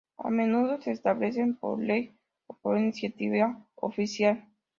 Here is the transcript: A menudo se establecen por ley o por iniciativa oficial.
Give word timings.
A 0.17 0.31
menudo 0.31 0.81
se 0.81 0.89
establecen 0.89 1.53
por 1.55 1.79
ley 1.79 2.17
o 2.47 2.55
por 2.55 2.75
iniciativa 2.79 3.63
oficial. 3.75 4.43